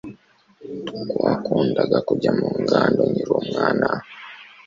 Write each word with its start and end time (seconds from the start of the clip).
Twakundaga 1.09 1.97
kujya 2.07 2.31
mu 2.39 2.47
ngando 2.61 3.01
nkiri 3.09 3.31
umwana. 3.41 3.87